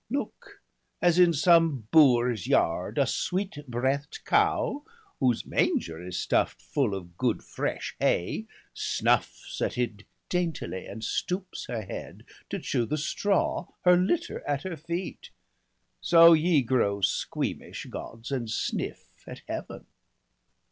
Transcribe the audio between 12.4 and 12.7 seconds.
To